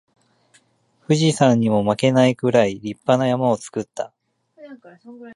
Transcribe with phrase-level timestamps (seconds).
[1.01, 4.11] 富士山にも負けないくらい立派な山を作った